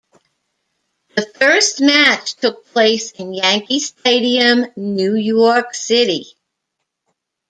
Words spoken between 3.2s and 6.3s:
Yankee Stadium, New York City.